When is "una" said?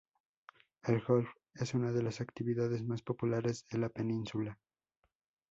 1.75-1.91